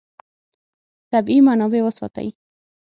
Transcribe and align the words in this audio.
طبیعي 1.11 1.41
منابع 1.47 1.81
وساتئ. 1.83 2.27